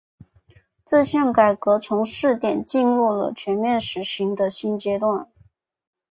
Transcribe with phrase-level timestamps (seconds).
[0.83, 5.29] 这项改革从试点进入了全面实行的新阶段。